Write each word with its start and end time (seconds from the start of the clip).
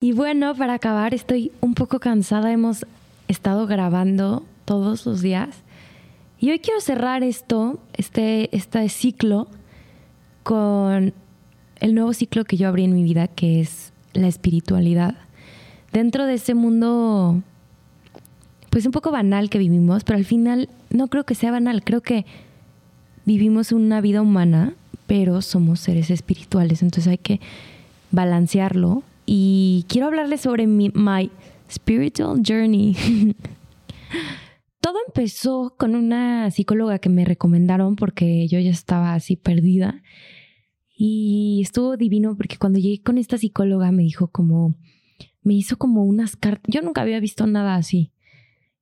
Y 0.00 0.12
bueno, 0.12 0.54
para 0.54 0.74
acabar, 0.74 1.12
estoy 1.12 1.50
un 1.60 1.74
poco 1.74 1.98
cansada. 1.98 2.52
Hemos 2.52 2.86
estado 3.26 3.66
grabando 3.66 4.44
todos 4.64 5.04
los 5.06 5.22
días. 5.22 5.48
Y 6.38 6.50
hoy 6.50 6.60
quiero 6.60 6.80
cerrar 6.80 7.24
esto, 7.24 7.80
este, 7.94 8.54
este 8.56 8.88
ciclo, 8.90 9.48
con 10.44 11.12
el 11.80 11.94
nuevo 11.96 12.12
ciclo 12.12 12.44
que 12.44 12.56
yo 12.56 12.68
abrí 12.68 12.84
en 12.84 12.94
mi 12.94 13.02
vida, 13.02 13.26
que 13.26 13.60
es 13.60 13.92
la 14.12 14.28
espiritualidad. 14.28 15.16
Dentro 15.92 16.26
de 16.26 16.34
ese 16.34 16.54
mundo, 16.54 17.42
pues 18.70 18.86
un 18.86 18.92
poco 18.92 19.10
banal 19.10 19.50
que 19.50 19.58
vivimos, 19.58 20.04
pero 20.04 20.16
al 20.16 20.24
final 20.24 20.68
no 20.90 21.08
creo 21.08 21.24
que 21.24 21.34
sea 21.34 21.50
banal, 21.50 21.82
creo 21.82 22.02
que 22.02 22.24
vivimos 23.24 23.72
una 23.72 24.00
vida 24.00 24.22
humana, 24.22 24.74
pero 25.08 25.42
somos 25.42 25.80
seres 25.80 26.10
espirituales, 26.10 26.82
entonces 26.82 27.10
hay 27.10 27.18
que 27.18 27.40
balancearlo 28.12 29.02
y 29.30 29.84
quiero 29.88 30.06
hablarles 30.06 30.40
sobre 30.40 30.66
mi 30.66 30.90
spiritual 31.70 32.40
journey. 32.42 32.96
Todo 34.80 34.96
empezó 35.06 35.74
con 35.76 35.94
una 35.94 36.50
psicóloga 36.50 36.98
que 36.98 37.10
me 37.10 37.26
recomendaron 37.26 37.94
porque 37.96 38.48
yo 38.48 38.58
ya 38.58 38.70
estaba 38.70 39.12
así 39.12 39.36
perdida 39.36 40.02
y 40.96 41.60
estuvo 41.62 41.98
divino 41.98 42.38
porque 42.38 42.56
cuando 42.56 42.78
llegué 42.78 43.02
con 43.02 43.18
esta 43.18 43.36
psicóloga 43.36 43.92
me 43.92 44.02
dijo 44.02 44.28
como 44.28 44.76
me 45.42 45.52
hizo 45.52 45.76
como 45.76 46.04
unas 46.04 46.34
cartas, 46.36 46.64
yo 46.66 46.80
nunca 46.80 47.02
había 47.02 47.20
visto 47.20 47.46
nada 47.46 47.74
así. 47.74 48.12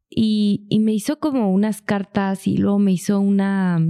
Y, 0.09 0.65
y 0.69 0.79
me 0.79 0.93
hizo 0.93 1.19
como 1.19 1.53
unas 1.53 1.83
cartas 1.83 2.47
y 2.47 2.57
luego 2.57 2.79
me 2.79 2.93
hizo 2.93 3.19
una... 3.19 3.81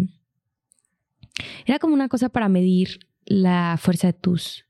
Era 1.67 1.79
como 1.79 1.93
una 1.93 2.09
cosa 2.09 2.31
para 2.31 2.49
medir 2.49 3.01
la 3.27 3.77
fuerza 3.79 4.07
de 4.07 4.13
tus 4.15 4.66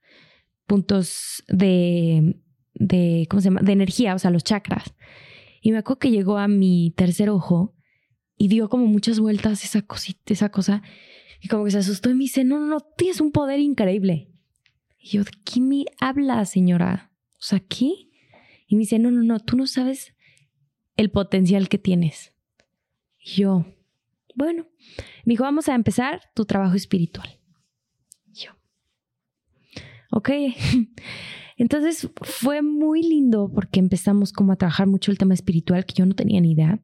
puntos 0.66 1.45
de, 1.48 2.41
de, 2.74 3.27
¿cómo 3.30 3.41
se 3.41 3.47
llama? 3.47 3.62
De 3.62 3.73
energía, 3.73 4.15
o 4.15 4.19
sea, 4.19 4.30
los 4.30 4.45
chakras. 4.45 4.95
Y 5.61 5.73
me 5.73 5.79
acuerdo 5.79 6.01
que 6.01 6.11
llegó 6.11 6.38
a 6.38 6.48
mi 6.48 6.93
tercer 6.96 7.30
ojo 7.30 7.74
y 8.37 8.49
dio 8.49 8.68
como 8.68 8.87
muchas 8.87 9.18
vueltas 9.18 9.65
esa 9.65 9.82
cosita, 9.82 10.32
esa 10.32 10.51
cosa. 10.51 10.82
Y 11.40 11.49
como 11.49 11.65
que 11.65 11.71
se 11.71 11.79
asustó 11.79 12.10
y 12.10 12.15
me 12.15 12.24
dice, 12.24 12.45
no, 12.45 12.60
no, 12.60 12.66
no, 12.66 12.80
tienes 12.96 13.21
un 13.21 13.32
poder 13.32 13.60
increíble. 13.60 14.30
Y 14.99 15.10
yo, 15.10 15.24
¿de 15.24 15.30
qué 15.45 15.60
me 15.60 15.85
habla, 16.01 16.45
señora? 16.45 17.12
O 17.35 17.43
sea, 17.43 17.60
¿qué? 17.60 17.90
Y 18.66 18.74
me 18.74 18.80
dice, 18.80 18.99
no, 18.99 19.10
no, 19.10 19.23
no, 19.23 19.40
tú 19.40 19.57
no 19.57 19.66
sabes 19.66 20.15
el 20.96 21.10
potencial 21.10 21.68
que 21.68 21.79
tienes. 21.79 22.33
Y 23.18 23.43
yo, 23.43 23.66
bueno, 24.35 24.66
me 25.24 25.33
dijo, 25.33 25.45
vamos 25.45 25.68
a 25.68 25.74
empezar 25.74 26.21
tu 26.35 26.45
trabajo 26.45 26.74
espiritual. 26.74 27.40
Ok. 30.16 30.30
Entonces 31.59 32.09
fue 32.22 32.62
muy 32.62 33.02
lindo 33.02 33.50
porque 33.54 33.80
empezamos 33.80 34.32
como 34.32 34.52
a 34.52 34.56
trabajar 34.56 34.86
mucho 34.86 35.10
el 35.10 35.18
tema 35.18 35.34
espiritual 35.34 35.84
que 35.84 35.92
yo 35.92 36.06
no 36.06 36.14
tenía 36.14 36.40
ni 36.40 36.52
idea. 36.52 36.80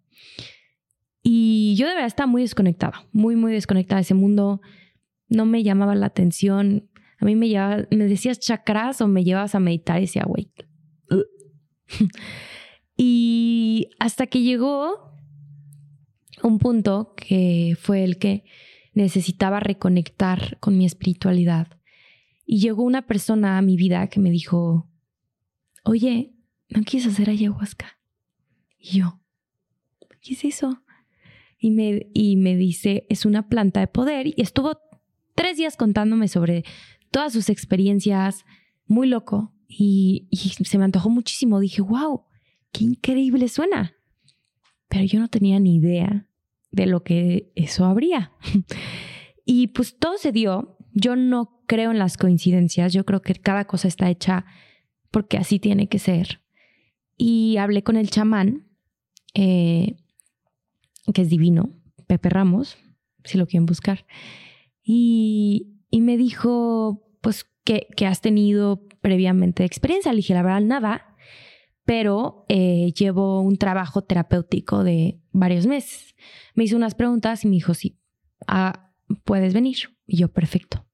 Y 1.23 1.75
yo 1.77 1.87
de 1.87 1.95
verdad 1.95 2.09
estaba 2.09 2.27
muy 2.27 2.43
desconectada, 2.43 3.07
muy, 3.11 3.35
muy 3.35 3.55
desconectada 3.55 4.01
de 4.01 4.03
ese 4.03 4.13
mundo. 4.13 4.61
No 5.29 5.47
me 5.47 5.63
llamaba 5.63 5.95
la 5.95 6.07
atención. 6.07 6.91
A 7.21 7.25
mí 7.25 7.35
me, 7.35 7.49
llevaba, 7.49 7.87
me 7.91 8.05
decías 8.05 8.39
chakras 8.39 9.01
o 9.01 9.09
me 9.09 9.25
llevabas 9.25 9.55
a 9.55 9.61
meditar 9.61 9.97
y 9.97 10.03
decía, 10.03 10.25
güey. 10.27 10.51
y 12.99 13.89
hasta 13.99 14.27
que 14.27 14.43
llegó 14.43 15.17
un 16.43 16.59
punto 16.59 17.15
que 17.17 17.79
fue 17.81 18.05
el 18.05 18.19
que 18.19 18.45
necesitaba 18.93 19.59
reconectar 19.59 20.59
con 20.61 20.77
mi 20.77 20.85
espiritualidad 20.85 21.79
y 22.45 22.59
llegó 22.61 22.83
una 22.83 23.07
persona 23.07 23.59
a 23.59 23.63
mi 23.63 23.77
vida 23.77 24.09
que 24.09 24.21
me 24.21 24.31
dijo, 24.31 24.89
oye, 25.85 26.35
¿no 26.69 26.83
quieres 26.83 27.09
hacer 27.09 27.31
ayahuasca? 27.31 27.99
Y 28.79 28.99
yo, 28.99 29.21
¿qué 30.21 30.35
es 30.35 30.45
eso? 30.45 30.83
Y 31.59 31.71
me, 31.71 32.11
y 32.13 32.37
me 32.37 32.57
dice, 32.57 33.07
es 33.09 33.25
una 33.25 33.49
planta 33.49 33.81
de 33.81 33.87
poder. 33.87 34.27
Y 34.27 34.35
estuvo 34.39 34.79
tres 35.35 35.57
días 35.57 35.77
contándome 35.77 36.29
sobre 36.29 36.65
todas 37.11 37.33
sus 37.33 37.49
experiencias, 37.49 38.45
muy 38.87 39.07
loco. 39.07 39.55
Y, 39.69 40.27
y 40.31 40.37
se 40.39 40.79
me 40.79 40.85
antojó 40.85 41.09
muchísimo. 41.09 41.61
Dije, 41.61 41.81
wow, 41.81 42.25
qué 42.73 42.85
increíble 42.85 43.49
suena. 43.49 43.95
Pero 44.89 45.05
yo 45.05 45.21
no 45.21 45.29
tenía 45.29 45.61
ni 45.61 45.77
idea 45.77 46.27
de 46.73 46.87
lo 46.87 47.05
que 47.05 47.53
eso 47.55 47.85
habría. 47.85 48.33
y 49.45 49.69
pues 49.69 49.97
todo 49.99 50.19
se 50.19 50.33
dio. 50.33 50.77
Yo 50.93 51.15
no 51.17 51.62
creo 51.73 51.91
en 51.91 51.99
las 51.99 52.19
coincidencias, 52.19 52.93
yo 52.93 53.07
creo 53.07 53.23
que 53.23 53.35
cada 53.35 53.65
cosa 53.65 53.89
está 53.89 54.11
hecha 54.11 54.45
porque 55.11 55.39
así 55.39 55.59
tiene 55.59 55.89
que 55.89 55.99
ser. 55.99 56.43
Y 57.17 57.57
hablé 57.57 57.83
con 57.83 57.97
el 57.97 58.11
chamán, 58.11 58.69
eh, 59.33 59.97
que 61.15 61.23
es 61.23 61.31
divino, 61.31 61.71
Pepe 62.07 62.29
Ramos, 62.29 62.77
si 63.25 63.39
lo 63.39 63.47
quieren 63.47 63.65
buscar, 63.65 64.05
y, 64.85 65.79
me 65.93 66.19
dijo, 66.19 67.09
pues, 67.23 67.47
que, 67.65 67.87
has 68.07 68.21
tenido 68.21 68.87
previamente 69.01 69.65
experiencia. 69.65 70.13
Le 70.13 70.17
dije, 70.17 70.35
la 70.35 70.43
verdad, 70.43 70.61
nada, 70.61 71.17
pero 71.87 72.45
eh, 72.51 72.93
llevo 72.93 73.41
un 73.41 73.57
trabajo 73.57 74.03
terapéutico 74.03 74.85
de 74.85 75.23
varios 75.31 75.67
meses. 75.67 76.15
Me 76.55 76.65
hizo 76.65 76.77
unas 76.77 76.95
preguntas 76.95 77.47
y 77.47 77.49
me 77.49 77.55
dijo, 77.55 77.73
sí, 77.73 77.99
ah, 78.47 78.93
puedes 79.25 79.55
venir. 79.55 79.79
Y 80.07 80.19
yo, 80.19 80.29
perfecto. 80.29 80.85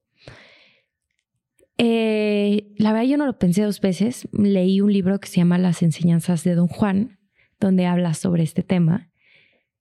Eh, 1.78 2.75
la 2.77 2.93
verdad 2.93 3.06
yo 3.06 3.16
no 3.16 3.27
lo 3.27 3.39
pensé 3.39 3.62
dos 3.62 3.81
veces. 3.81 4.28
Leí 4.33 4.81
un 4.81 4.93
libro 4.93 5.19
que 5.21 5.28
se 5.28 5.37
llama 5.37 5.59
Las 5.59 5.83
enseñanzas 5.83 6.44
de 6.44 6.55
Don 6.55 6.69
Juan, 6.69 7.19
donde 7.61 7.87
habla 7.87 8.15
sobre 8.15 8.43
este 8.43 8.62
tema. 8.62 9.11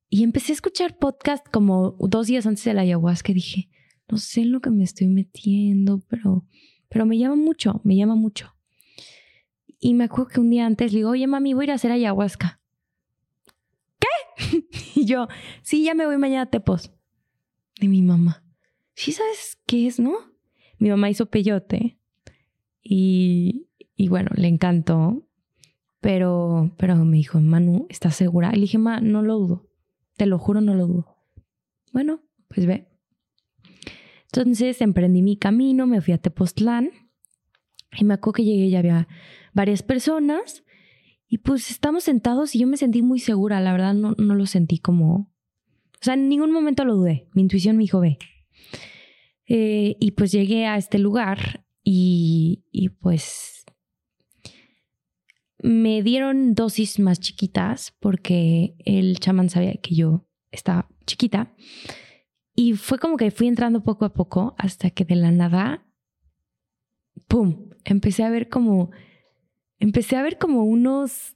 Y 0.10 0.24
empecé 0.24 0.54
a 0.54 0.56
escuchar 0.56 0.98
podcast 0.98 1.46
como 1.52 1.98
dos 2.00 2.28
días 2.28 2.46
antes 2.46 2.64
de 2.64 2.74
la 2.74 2.82
ayahuasca 2.82 3.34
dije, 3.34 3.70
no 4.08 4.18
sé 4.18 4.42
en 4.42 4.54
lo 4.54 4.62
que 4.62 4.70
me 4.70 4.84
estoy 4.84 5.08
metiendo, 5.08 6.00
pero, 6.08 6.46
pero 6.88 7.06
me 7.06 7.18
llama 7.18 7.36
mucho, 7.36 7.82
me 7.84 7.98
llama 7.98 8.16
mucho. 8.16 8.56
Y 9.80 9.96
me 9.96 10.06
acuerdo 10.06 10.30
que 10.30 10.40
un 10.40 10.50
día 10.50 10.66
antes 10.66 10.94
le 10.94 11.00
digo, 11.00 11.10
oye 11.10 11.28
mami, 11.28 11.54
voy 11.54 11.64
a 11.64 11.66
ir 11.66 11.72
a 11.72 11.76
hacer 11.76 11.92
ayahuasca. 11.92 12.62
¿Qué? 14.00 14.64
y 14.96 15.06
yo, 15.06 15.28
sí, 15.62 15.84
ya 15.84 15.94
me 15.94 16.06
voy 16.06 16.18
mañana 16.18 16.44
a 16.44 16.50
Tepos. 16.50 16.92
De 17.80 17.88
mi 17.88 18.02
mamá. 18.02 18.44
¿Sí 18.96 19.12
sabes 19.12 19.60
qué 19.66 19.88
es, 19.88 20.00
no? 20.00 20.37
Mi 20.80 20.90
mamá 20.90 21.10
hizo 21.10 21.28
peyote 21.28 21.98
y, 22.82 23.68
y 23.96 24.08
bueno, 24.10 24.32
le 24.36 24.48
encantó, 24.48 25.28
pero, 26.00 26.72
pero 26.78 26.96
me 26.98 27.18
dijo, 27.18 27.40
Manu, 27.40 27.88
¿estás 27.90 28.16
segura? 28.16 28.52
Y 28.54 28.56
le 28.56 28.62
dije, 28.62 28.78
Ma, 28.78 29.02
no 29.02 29.22
lo 29.22 29.40
dudo, 29.40 29.70
te 30.16 30.26
lo 30.26 30.40
juro, 30.40 30.62
no 30.62 30.76
lo 30.76 30.88
dudo. 30.88 31.18
Bueno, 31.94 32.22
pues 32.48 32.66
ve. 32.66 32.88
Entonces 34.26 34.82
emprendí 34.82 35.22
mi 35.22 35.38
camino, 35.38 35.88
me 35.88 36.02
fui 36.02 36.14
a 36.14 36.18
Tepoztlán 36.18 36.92
y 37.98 38.04
me 38.04 38.14
acuerdo 38.14 38.34
que 38.34 38.44
llegué 38.44 38.66
y 38.66 38.76
había 38.76 39.08
varias 39.54 39.84
personas 39.84 40.64
y 41.28 41.40
pues 41.40 41.72
estamos 41.72 42.04
sentados 42.04 42.56
y 42.56 42.60
yo 42.60 42.68
me 42.68 42.78
sentí 42.78 43.02
muy 43.02 43.20
segura, 43.20 43.60
la 43.60 43.72
verdad 43.72 43.94
no, 43.94 44.14
no 44.18 44.36
lo 44.36 44.46
sentí 44.46 44.80
como... 44.80 45.32
O 46.00 46.04
sea, 46.04 46.14
en 46.14 46.30
ningún 46.30 46.52
momento 46.52 46.86
lo 46.86 46.96
dudé. 46.96 47.28
Mi 47.34 47.42
intuición 47.42 47.76
me 47.76 47.82
dijo, 47.82 48.00
ve. 48.00 48.20
Eh, 49.48 49.96
y 50.00 50.12
pues 50.12 50.32
llegué 50.32 50.66
a 50.66 50.78
este 50.78 51.00
lugar 51.00 51.66
y, 51.84 52.90
pues 53.00 53.66
me 55.60 56.04
dieron 56.04 56.54
dosis 56.54 57.00
más 57.00 57.20
chiquitas 57.20 57.96
porque 58.00 58.76
el 58.86 59.20
chamán 59.20 59.50
sabía 59.50 59.74
que 59.82 59.96
yo 59.96 60.28
estaba 60.52 60.90
chiquita. 61.06 61.56
Y 62.54 62.74
fue 62.74 63.00
como 63.00 63.18
que 63.18 63.32
fui 63.32 63.48
entrando 63.48 63.84
poco 63.84 64.06
a 64.06 64.14
poco 64.14 64.54
hasta 64.58 64.90
que 64.90 65.06
de 65.06 65.16
la 65.16 65.32
nada, 65.32 65.88
¡pum! 67.28 67.70
Empecé 67.86 68.24
a 68.24 68.30
ver 68.30 68.50
como, 68.50 68.92
empecé 69.80 70.18
a 70.18 70.24
ver 70.24 70.38
como 70.38 70.64
unos, 70.64 71.36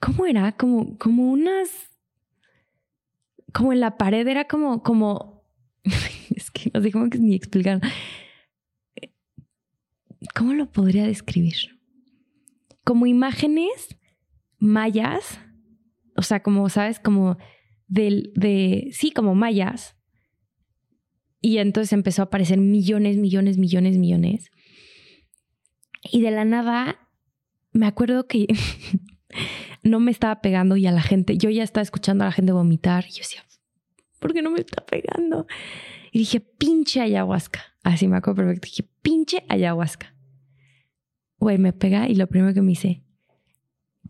¿cómo 0.00 0.26
era? 0.26 0.52
Como, 0.52 0.98
como 0.98 1.30
unas, 1.30 1.70
como 3.52 3.72
en 3.72 3.80
la 3.80 3.96
pared 3.96 4.26
era 4.26 4.46
como, 4.46 4.82
como 4.82 5.44
que 6.50 6.70
no 6.72 6.82
sé 6.82 6.92
cómo 6.92 7.06
ni 7.06 7.34
explicar. 7.34 7.80
¿Cómo 10.34 10.54
lo 10.54 10.70
podría 10.70 11.06
describir? 11.06 11.78
Como 12.84 13.06
imágenes 13.06 13.96
mayas, 14.58 15.40
o 16.16 16.22
sea, 16.22 16.42
como, 16.42 16.68
¿sabes? 16.68 16.98
Como 16.98 17.38
del, 17.86 18.32
de, 18.34 18.90
sí, 18.92 19.10
como 19.10 19.34
mayas. 19.34 19.96
Y 21.40 21.58
entonces 21.58 21.92
empezó 21.92 22.22
a 22.22 22.24
aparecer 22.26 22.58
millones, 22.58 23.16
millones, 23.16 23.58
millones, 23.58 23.96
millones. 23.96 24.50
Y 26.10 26.22
de 26.22 26.30
la 26.30 26.44
nada, 26.44 27.08
me 27.72 27.86
acuerdo 27.86 28.26
que 28.26 28.46
no 29.82 30.00
me 30.00 30.10
estaba 30.10 30.40
pegando 30.40 30.76
y 30.76 30.86
a 30.86 30.92
la 30.92 31.02
gente, 31.02 31.38
yo 31.38 31.50
ya 31.50 31.62
estaba 31.62 31.82
escuchando 31.82 32.24
a 32.24 32.28
la 32.28 32.32
gente 32.32 32.52
vomitar 32.52 33.06
y 33.06 33.12
yo 33.12 33.18
decía, 33.18 33.44
¿por 34.18 34.32
qué 34.32 34.42
no 34.42 34.50
me 34.50 34.60
está 34.60 34.84
pegando? 34.84 35.46
Dije, 36.18 36.40
pinche 36.40 37.00
ayahuasca. 37.00 37.62
Así 37.84 38.08
me 38.08 38.16
acuerdo 38.16 38.38
perfecto. 38.38 38.66
Dije, 38.66 38.82
pinche 39.02 39.44
ayahuasca. 39.48 40.16
güey, 41.38 41.58
me 41.58 41.72
pega 41.72 42.08
y 42.08 42.16
lo 42.16 42.26
primero 42.26 42.52
que 42.52 42.60
me 42.60 42.70
dice, 42.70 43.04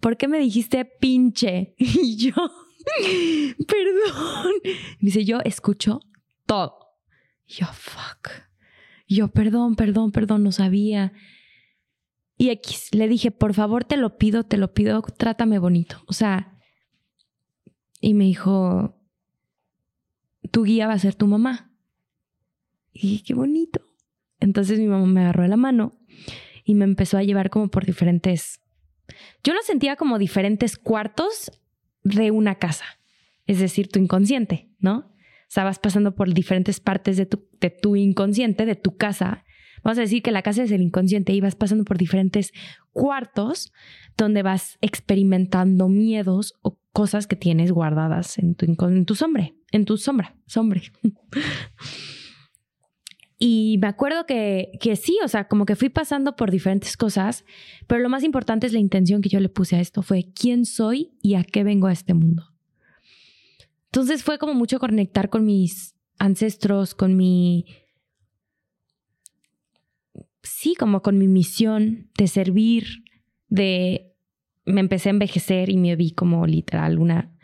¿por 0.00 0.16
qué 0.16 0.26
me 0.26 0.38
dijiste 0.38 0.87
pinche? 0.87 1.75
Y 1.78 2.16
yo, 2.16 2.32
perdón. 3.69 4.52
Me 4.64 5.06
dice, 5.08 5.26
yo 5.26 5.40
escucho 5.44 6.00
todo. 6.46 6.78
Yo, 7.46 7.66
fuck. 7.66 8.31
Yo, 9.06 9.28
perdón, 9.28 9.76
perdón, 9.76 10.10
perdón, 10.10 10.43
no 10.44 10.50
sabía. 10.50 11.12
Y 12.38 12.49
X, 12.49 12.94
le 12.94 13.06
dije, 13.06 13.32
por 13.32 13.52
favor, 13.52 13.84
te 13.84 13.99
lo 13.99 14.16
pido, 14.16 14.44
te 14.44 14.56
lo 14.56 14.72
pido, 14.72 15.02
trátame 15.02 15.58
bonito. 15.58 16.02
O 16.06 16.14
sea, 16.14 16.58
y 18.00 18.14
me 18.14 18.25
dijo, 18.25 18.99
tu 20.50 20.62
guía 20.62 20.87
va 20.87 20.94
a 20.94 20.99
ser 20.99 21.14
tu 21.14 21.26
mamá. 21.26 21.68
Y 23.00 23.20
qué 23.20 23.34
bonito. 23.34 23.80
Entonces 24.40 24.78
mi 24.78 24.86
mamá 24.86 25.06
me 25.06 25.20
agarró 25.20 25.42
de 25.42 25.48
la 25.48 25.56
mano 25.56 25.98
y 26.64 26.74
me 26.74 26.84
empezó 26.84 27.16
a 27.16 27.22
llevar 27.22 27.50
como 27.50 27.68
por 27.68 27.86
diferentes... 27.86 28.60
Yo 29.42 29.54
lo 29.54 29.62
sentía 29.62 29.96
como 29.96 30.18
diferentes 30.18 30.76
cuartos 30.76 31.50
de 32.02 32.30
una 32.30 32.56
casa, 32.56 32.84
es 33.46 33.58
decir, 33.58 33.88
tu 33.88 33.98
inconsciente, 33.98 34.68
¿no? 34.78 34.98
O 34.98 35.50
sea, 35.50 35.64
vas 35.64 35.78
pasando 35.78 36.14
por 36.14 36.32
diferentes 36.34 36.80
partes 36.80 37.16
de 37.16 37.24
tu, 37.24 37.48
de 37.60 37.70
tu 37.70 37.96
inconsciente, 37.96 38.66
de 38.66 38.74
tu 38.74 38.96
casa. 38.96 39.44
Vamos 39.82 39.98
a 39.98 40.02
decir 40.02 40.22
que 40.22 40.30
la 40.30 40.42
casa 40.42 40.64
es 40.64 40.70
el 40.72 40.82
inconsciente 40.82 41.32
y 41.32 41.40
vas 41.40 41.54
pasando 41.54 41.84
por 41.84 41.96
diferentes 41.96 42.52
cuartos 42.92 43.72
donde 44.16 44.42
vas 44.42 44.76
experimentando 44.82 45.88
miedos 45.88 46.54
o 46.62 46.78
cosas 46.92 47.26
que 47.26 47.36
tienes 47.36 47.72
guardadas 47.72 48.38
en 48.38 48.56
tu, 48.56 48.66
en 48.66 49.06
tu 49.06 49.14
sombra, 49.14 49.52
en 49.70 49.84
tu 49.84 49.96
sombra, 49.96 50.36
sombra. 50.46 50.82
Y 53.38 53.79
me 53.81 53.87
acuerdo 53.87 54.26
que, 54.26 54.73
que 54.81 54.96
sí, 54.96 55.17
o 55.25 55.29
sea, 55.29 55.46
como 55.46 55.64
que 55.64 55.76
fui 55.76 55.88
pasando 55.88 56.35
por 56.35 56.50
diferentes 56.50 56.96
cosas, 56.96 57.44
pero 57.87 58.00
lo 58.00 58.08
más 58.08 58.25
importante 58.25 58.67
es 58.67 58.73
la 58.73 58.81
intención 58.81 59.23
que 59.23 59.29
yo 59.29 59.38
le 59.38 59.49
puse 59.49 59.76
a 59.76 59.81
esto, 59.81 60.02
fue 60.02 60.32
quién 60.35 60.64
soy 60.64 61.12
y 61.23 61.35
a 61.35 61.44
qué 61.44 61.62
vengo 61.62 61.87
a 61.87 61.93
este 61.93 62.14
mundo. 62.14 62.52
Entonces 63.87 64.23
fue 64.23 64.38
como 64.38 64.55
mucho 64.55 64.79
conectar 64.79 65.31
con 65.31 65.44
mis 65.44 65.94
ancestros, 66.19 66.94
con 66.94 67.17
mi... 67.17 67.67
Sí, 70.43 70.75
como 70.75 71.02
con 71.02 71.19
mi 71.19 71.29
misión 71.29 72.11
de 72.17 72.26
servir, 72.26 73.05
de... 73.49 74.14
Me 74.64 74.81
empecé 74.81 75.08
a 75.08 75.11
envejecer 75.11 75.70
y 75.70 75.76
me 75.76 75.96
vi 75.96 76.11
como 76.12 76.46
literal 76.46 76.99
una 76.99 77.34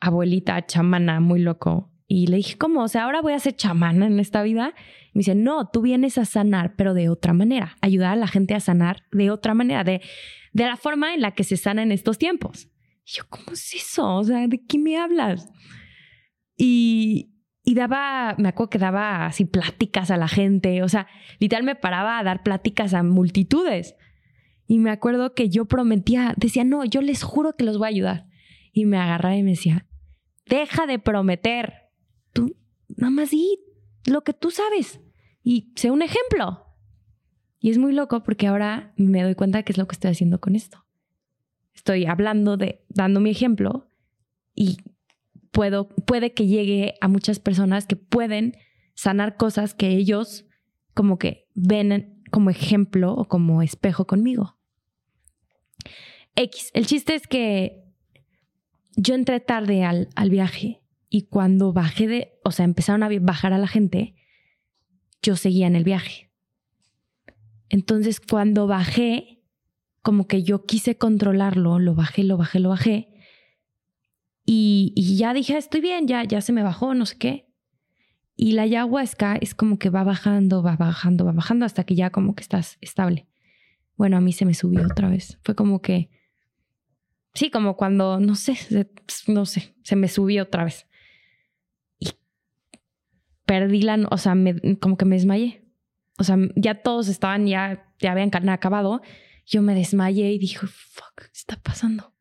abuelita 0.00 0.66
chamana 0.66 1.20
muy 1.20 1.40
loco. 1.40 1.87
Y 2.10 2.26
le 2.28 2.38
dije, 2.38 2.56
¿cómo? 2.56 2.82
O 2.82 2.88
sea, 2.88 3.04
ahora 3.04 3.20
voy 3.20 3.34
a 3.34 3.38
ser 3.38 3.54
chamana 3.54 4.06
en 4.06 4.18
esta 4.18 4.42
vida. 4.42 4.74
Me 5.12 5.20
dice, 5.20 5.34
no, 5.34 5.68
tú 5.68 5.82
vienes 5.82 6.16
a 6.16 6.24
sanar, 6.24 6.74
pero 6.74 6.94
de 6.94 7.10
otra 7.10 7.34
manera, 7.34 7.76
ayudar 7.82 8.14
a 8.14 8.16
la 8.16 8.26
gente 8.26 8.54
a 8.54 8.60
sanar 8.60 9.04
de 9.12 9.30
otra 9.30 9.52
manera, 9.52 9.84
de, 9.84 10.00
de 10.54 10.64
la 10.64 10.78
forma 10.78 11.12
en 11.12 11.20
la 11.20 11.32
que 11.32 11.44
se 11.44 11.58
sana 11.58 11.82
en 11.82 11.92
estos 11.92 12.16
tiempos. 12.16 12.68
Y 13.04 13.18
yo, 13.18 13.24
¿cómo 13.28 13.52
es 13.52 13.74
eso? 13.74 14.16
O 14.16 14.24
sea, 14.24 14.48
¿de 14.48 14.64
qué 14.64 14.78
me 14.78 14.96
hablas? 14.96 15.50
Y, 16.56 17.34
y 17.62 17.74
daba, 17.74 18.34
me 18.38 18.48
acuerdo 18.48 18.70
que 18.70 18.78
daba 18.78 19.26
así 19.26 19.44
pláticas 19.44 20.10
a 20.10 20.16
la 20.16 20.28
gente, 20.28 20.82
o 20.82 20.88
sea, 20.88 21.06
literal 21.38 21.64
me 21.64 21.76
paraba 21.76 22.18
a 22.18 22.24
dar 22.24 22.42
pláticas 22.42 22.94
a 22.94 23.02
multitudes. 23.02 23.94
Y 24.66 24.78
me 24.78 24.90
acuerdo 24.90 25.34
que 25.34 25.50
yo 25.50 25.66
prometía, 25.66 26.32
decía, 26.38 26.64
no, 26.64 26.86
yo 26.86 27.02
les 27.02 27.22
juro 27.22 27.54
que 27.56 27.64
los 27.64 27.76
voy 27.76 27.86
a 27.86 27.90
ayudar. 27.90 28.26
Y 28.72 28.86
me 28.86 28.96
agarraba 28.98 29.36
y 29.36 29.42
me 29.42 29.50
decía, 29.50 29.86
deja 30.46 30.86
de 30.86 30.98
prometer. 30.98 31.87
Nada 32.96 33.10
más 33.10 33.30
di 33.30 33.58
lo 34.06 34.22
que 34.22 34.32
tú 34.32 34.50
sabes 34.50 35.00
y 35.42 35.72
sé 35.76 35.90
un 35.90 36.02
ejemplo. 36.02 36.64
Y 37.60 37.70
es 37.70 37.78
muy 37.78 37.92
loco 37.92 38.22
porque 38.22 38.46
ahora 38.46 38.92
me 38.96 39.22
doy 39.22 39.34
cuenta 39.34 39.58
de 39.58 39.64
qué 39.64 39.72
es 39.72 39.78
lo 39.78 39.86
que 39.86 39.94
estoy 39.94 40.10
haciendo 40.10 40.40
con 40.40 40.54
esto. 40.54 40.84
Estoy 41.74 42.06
hablando 42.06 42.56
de, 42.56 42.84
dando 42.88 43.20
mi 43.20 43.30
ejemplo 43.30 43.90
y 44.54 44.78
puedo, 45.50 45.88
puede 45.88 46.34
que 46.34 46.46
llegue 46.46 46.94
a 47.00 47.08
muchas 47.08 47.38
personas 47.40 47.86
que 47.86 47.96
pueden 47.96 48.56
sanar 48.94 49.36
cosas 49.36 49.74
que 49.74 49.88
ellos 49.88 50.44
como 50.94 51.18
que 51.18 51.48
ven 51.54 52.22
como 52.30 52.50
ejemplo 52.50 53.12
o 53.14 53.26
como 53.26 53.62
espejo 53.62 54.06
conmigo. 54.06 54.56
X, 56.34 56.70
el 56.74 56.86
chiste 56.86 57.14
es 57.14 57.26
que 57.26 57.84
yo 58.96 59.14
entré 59.14 59.40
tarde 59.40 59.84
al, 59.84 60.08
al 60.14 60.30
viaje 60.30 60.80
y 61.10 61.22
cuando 61.22 61.72
bajé 61.72 62.06
de, 62.06 62.40
o 62.44 62.50
sea, 62.50 62.64
empezaron 62.64 63.02
a 63.02 63.08
bajar 63.20 63.52
a 63.52 63.58
la 63.58 63.68
gente, 63.68 64.14
yo 65.22 65.36
seguía 65.36 65.66
en 65.66 65.76
el 65.76 65.84
viaje. 65.84 66.30
Entonces, 67.70 68.20
cuando 68.20 68.66
bajé, 68.66 69.42
como 70.02 70.26
que 70.26 70.42
yo 70.42 70.64
quise 70.64 70.96
controlarlo, 70.96 71.78
lo 71.78 71.94
bajé, 71.94 72.24
lo 72.24 72.36
bajé, 72.36 72.60
lo 72.60 72.68
bajé. 72.70 73.08
Y, 74.44 75.16
ya 75.16 75.34
dije, 75.34 75.54
ah, 75.54 75.58
estoy 75.58 75.80
bien, 75.80 76.06
ya, 76.06 76.24
ya 76.24 76.40
se 76.40 76.52
me 76.52 76.62
bajó, 76.62 76.94
no 76.94 77.04
sé 77.06 77.18
qué. 77.18 77.48
Y 78.36 78.52
la 78.52 78.62
ayahuasca 78.62 79.36
es 79.36 79.54
como 79.54 79.78
que 79.78 79.90
va 79.90 80.04
bajando, 80.04 80.62
va 80.62 80.76
bajando, 80.76 81.24
va 81.24 81.32
bajando 81.32 81.66
hasta 81.66 81.84
que 81.84 81.94
ya 81.94 82.10
como 82.10 82.34
que 82.34 82.42
estás 82.42 82.78
estable. 82.80 83.26
Bueno, 83.96 84.16
a 84.16 84.20
mí 84.20 84.32
se 84.32 84.44
me 84.44 84.54
subió 84.54 84.86
otra 84.86 85.08
vez. 85.08 85.38
Fue 85.42 85.54
como 85.54 85.82
que, 85.82 86.08
sí, 87.34 87.50
como 87.50 87.76
cuando, 87.76 88.20
no 88.20 88.36
sé, 88.36 88.56
no 89.26 89.44
sé, 89.44 89.74
se 89.82 89.96
me 89.96 90.08
subió 90.08 90.44
otra 90.44 90.64
vez 90.64 90.87
perdí 93.48 93.80
la, 93.80 94.06
o 94.10 94.18
sea, 94.18 94.36
como 94.78 94.98
que 94.98 95.06
me 95.06 95.16
desmayé. 95.16 95.64
O 96.18 96.24
sea, 96.24 96.36
ya 96.54 96.82
todos 96.82 97.08
estaban, 97.08 97.46
ya, 97.46 97.90
ya 97.98 98.12
habían 98.12 98.30
acabado. 98.50 99.00
Yo 99.46 99.62
me 99.62 99.74
desmayé 99.74 100.30
y 100.32 100.38
dije, 100.38 100.58
fuck, 100.58 101.14
¿qué 101.16 101.30
está 101.32 101.56
pasando? 101.56 102.14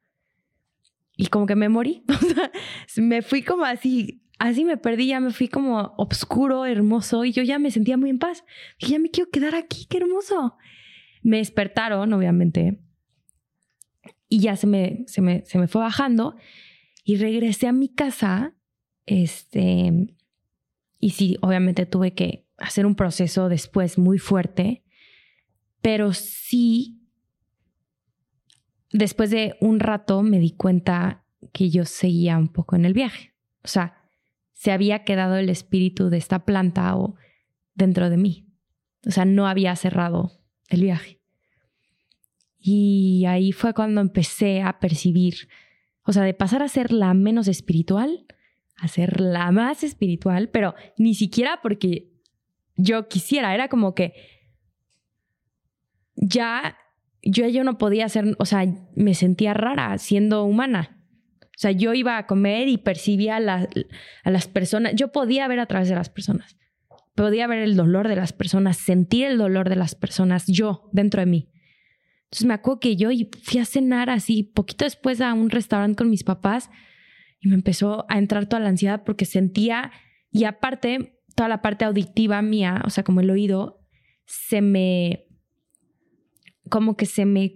Y 1.18 1.28
como 1.28 1.46
que 1.46 1.58
me 1.58 1.68
morí. 1.68 2.06
O 2.10 2.14
sea, 2.16 3.04
me 3.04 3.22
fui 3.22 3.44
como 3.44 3.66
así, 3.66 4.24
así 4.40 4.64
me 4.64 4.78
perdí, 4.78 5.08
ya 5.08 5.20
me 5.20 5.32
fui 5.32 5.50
como 5.50 5.94
oscuro, 5.98 6.66
hermoso 6.66 7.26
y 7.26 7.34
yo 7.34 7.44
ya 7.44 7.60
me 7.60 7.72
sentía 7.72 7.98
muy 7.98 8.10
en 8.10 8.20
paz. 8.20 8.46
Dije, 8.80 8.94
ya 8.94 9.00
me 9.00 9.10
quiero 9.10 9.30
quedar 9.30 9.54
aquí, 9.54 9.86
qué 9.90 9.98
hermoso. 9.98 10.56
Me 11.24 11.38
despertaron, 11.38 12.14
obviamente, 12.14 12.80
y 14.30 14.40
ya 14.40 14.56
se 14.56 14.68
me, 14.68 15.04
se 15.08 15.22
me, 15.22 15.44
se 15.46 15.58
me 15.58 15.68
fue 15.68 15.82
bajando 15.82 16.38
y 17.04 17.18
regresé 17.18 17.68
a 17.68 17.74
mi 17.74 17.90
casa, 17.90 18.54
este, 19.06 20.16
y 21.00 21.12
sí, 21.12 21.38
obviamente 21.42 21.86
tuve 21.86 22.14
que 22.14 22.48
hacer 22.58 22.86
un 22.86 22.96
proceso 22.96 23.50
después 23.50 23.98
muy 23.98 24.18
fuerte, 24.18 24.84
pero 25.82 26.14
sí, 26.14 27.02
después 28.92 29.30
de 29.30 29.56
un 29.62 29.80
rato 29.80 30.24
me 30.24 30.40
di 30.40 30.52
cuenta 30.52 31.26
que 31.54 31.70
yo 31.70 31.86
seguía 31.86 32.38
un 32.38 32.50
poco 32.50 32.76
en 32.76 32.86
el 32.86 32.94
viaje. 32.94 33.34
O 33.64 33.68
sea, 33.68 33.98
se 34.54 34.72
había 34.72 35.04
quedado 35.04 35.36
el 35.38 35.50
espíritu 35.50 36.10
de 36.10 36.18
esta 36.18 36.46
planta 36.46 36.96
o 36.96 37.16
dentro 37.76 38.10
de 38.10 38.18
mí. 38.18 38.48
O 39.06 39.12
sea, 39.12 39.26
no 39.26 39.48
había 39.48 39.76
cerrado 39.76 40.32
el 40.70 40.82
viaje. 40.82 41.22
Y 42.58 43.26
ahí 43.28 43.52
fue 43.52 43.74
cuando 43.74 44.02
empecé 44.02 44.62
a 44.62 44.80
percibir, 44.80 45.48
o 46.02 46.12
sea, 46.12 46.24
de 46.24 46.34
pasar 46.34 46.64
a 46.64 46.68
ser 46.68 46.92
la 46.92 47.14
menos 47.14 47.48
espiritual 47.48 48.26
hacer 48.78 49.20
la 49.22 49.52
más 49.52 49.84
espiritual, 49.84 50.50
pero 50.50 50.76
ni 50.98 51.16
siquiera 51.16 51.60
porque 51.62 52.12
yo 52.76 53.08
quisiera, 53.08 53.54
era 53.54 53.68
como 53.70 53.96
que 53.96 54.14
ya 56.16 56.78
yo, 57.24 57.48
yo 57.48 57.64
no 57.64 57.78
podía 57.78 58.06
hacer, 58.06 58.36
o 58.40 58.46
sea, 58.46 58.66
me 58.96 59.14
sentía 59.14 59.54
rara 59.54 59.98
siendo 59.98 60.44
humana. 60.44 61.04
O 61.42 61.60
sea, 61.60 61.72
yo 61.72 61.94
iba 61.94 62.18
a 62.18 62.28
comer 62.28 62.68
y 62.68 62.78
percibía 62.78 63.38
a, 63.38 63.68
a 64.24 64.32
las 64.32 64.48
personas, 64.48 64.94
yo 64.96 65.12
podía 65.12 65.48
ver 65.48 65.60
a 65.60 65.66
través 65.66 65.90
de 65.90 65.96
las 65.96 66.10
personas, 66.10 66.56
podía 67.16 67.48
ver 67.48 67.60
el 67.60 67.76
dolor 67.76 68.08
de 68.08 68.16
las 68.16 68.32
personas, 68.32 68.78
sentir 68.78 69.26
el 69.26 69.40
dolor 69.40 69.68
de 69.68 69.76
las 69.76 69.96
personas, 69.96 70.46
yo, 70.46 70.88
dentro 70.94 71.20
de 71.20 71.26
mí. 71.26 71.50
Entonces 72.26 72.46
me 72.46 72.54
acuerdo 72.54 72.80
que 72.82 72.96
yo 72.96 73.10
fui 73.42 73.60
a 73.60 73.66
cenar 73.66 74.10
así, 74.10 74.44
poquito 74.44 74.86
después 74.86 75.20
a 75.20 75.34
un 75.34 75.50
restaurante 75.50 75.96
con 75.96 76.10
mis 76.10 76.24
papás 76.24 76.70
y 77.40 77.50
me 77.50 77.56
empezó 77.56 78.06
a 78.10 78.18
entrar 78.18 78.48
toda 78.48 78.62
la 78.62 78.70
ansiedad 78.70 79.04
porque 79.06 79.26
sentía, 79.26 79.92
y 80.32 80.46
aparte, 80.46 81.22
toda 81.36 81.50
la 81.50 81.62
parte 81.62 81.86
auditiva 81.86 82.42
mía, 82.42 82.82
o 82.86 82.90
sea, 82.90 83.04
como 83.04 83.22
el 83.22 83.30
oído, 83.30 83.86
se 84.26 84.62
me, 84.62 85.28
como 86.70 86.98
que 86.98 87.06
se 87.06 87.26
me 87.26 87.56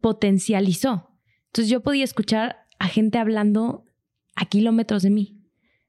potencializó. 0.00 1.18
Entonces 1.46 1.70
yo 1.70 1.82
podía 1.82 2.04
escuchar 2.04 2.66
a 2.78 2.88
gente 2.88 3.18
hablando 3.18 3.84
a 4.34 4.46
kilómetros 4.46 5.02
de 5.02 5.10
mí. 5.10 5.42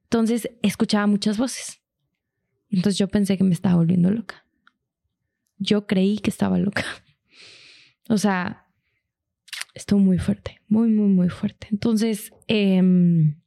Entonces 0.04 0.50
escuchaba 0.62 1.08
muchas 1.08 1.38
voces. 1.38 1.82
Entonces 2.70 2.98
yo 2.98 3.08
pensé 3.08 3.38
que 3.38 3.44
me 3.44 3.54
estaba 3.54 3.76
volviendo 3.76 4.12
loca. 4.12 4.46
Yo 5.58 5.88
creí 5.88 6.18
que 6.20 6.30
estaba 6.30 6.58
loca. 6.58 6.84
O 8.10 8.18
sea, 8.18 8.63
estuvo 9.74 10.00
muy 10.00 10.18
fuerte, 10.18 10.62
muy, 10.68 10.90
muy, 10.90 11.08
muy 11.08 11.30
fuerte. 11.30 11.68
Entonces, 11.72 12.32
em, 12.48 13.40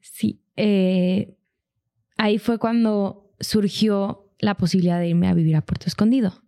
sí, 0.00 0.42
eh, 0.56 1.36
ahí 2.16 2.38
fue 2.38 2.58
cuando 2.58 3.32
surgió 3.40 4.32
la 4.38 4.56
posibilidad 4.56 4.98
de 4.98 5.08
irme 5.08 5.28
a 5.28 5.34
vivir 5.34 5.56
a 5.56 5.64
Puerto 5.64 5.86
Escondido. 5.86 6.42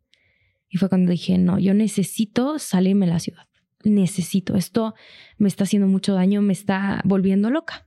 Y 0.69 0.79
fue 0.79 0.89
cuando 0.89 1.11
dije, 1.11 1.37
no, 1.37 1.59
yo 1.59 1.75
necesito 1.75 2.59
salirme 2.59 3.07
de 3.07 3.13
la 3.13 3.19
ciudad. 3.19 3.47
Necesito. 3.85 4.57
Esto 4.57 4.95
me 5.37 5.49
está 5.49 5.65
haciendo 5.65 5.87
mucho 5.87 6.15
daño, 6.15 6.41
me 6.41 6.53
está 6.53 7.03
volviendo 7.05 7.51
loca. 7.51 7.87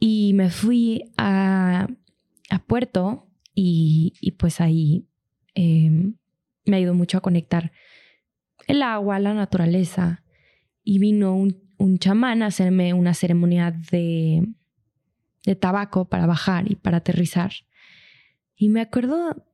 Y 0.00 0.32
me 0.34 0.48
fui 0.48 1.02
a, 1.16 1.88
a 2.50 2.58
Puerto 2.60 3.28
y, 3.60 4.34
pues 4.38 4.60
ahí 4.60 5.08
em, 5.54 6.14
me 6.64 6.76
ayudó 6.76 6.94
mucho 6.94 7.18
a 7.18 7.20
conectar 7.20 7.72
el 8.68 8.82
agua, 8.82 9.18
la 9.18 9.34
naturaleza. 9.34 10.22
Y 10.84 11.00
vino 11.00 11.34
un, 11.34 11.60
un 11.76 11.98
chamán 11.98 12.42
a 12.42 12.46
hacerme 12.46 12.94
una 12.94 13.14
ceremonia 13.14 13.72
de, 13.90 14.46
de 15.44 15.56
tabaco 15.56 16.08
para 16.08 16.26
bajar 16.26 16.70
y 16.70 16.76
para 16.76 16.98
aterrizar. 16.98 17.52
Y 18.54 18.68
me 18.68 18.80
acuerdo 18.80 19.44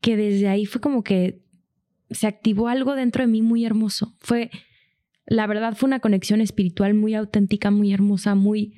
que 0.00 0.16
desde 0.16 0.48
ahí 0.48 0.66
fue 0.66 0.80
como 0.80 1.02
que 1.02 1.42
se 2.10 2.26
activó 2.26 2.68
algo 2.68 2.94
dentro 2.94 3.22
de 3.22 3.28
mí 3.28 3.42
muy 3.42 3.64
hermoso. 3.64 4.16
Fue, 4.20 4.50
la 5.26 5.46
verdad, 5.46 5.76
fue 5.76 5.88
una 5.88 6.00
conexión 6.00 6.40
espiritual 6.40 6.94
muy 6.94 7.14
auténtica, 7.14 7.70
muy 7.70 7.92
hermosa, 7.92 8.34
muy, 8.34 8.74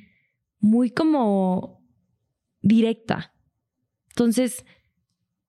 muy 0.58 0.90
como 0.90 1.82
directa. 2.60 3.34
Entonces, 4.10 4.64